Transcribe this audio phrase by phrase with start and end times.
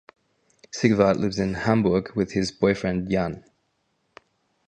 [0.71, 3.43] Sigwart lives in Hamburg with his boyfriend Jan.